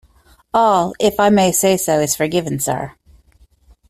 [0.51, 2.93] All, if I may say so, is forgiven, sir.